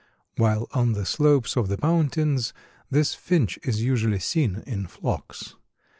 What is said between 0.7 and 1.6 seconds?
on the slopes